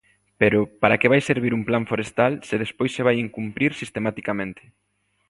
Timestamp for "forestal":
1.91-2.33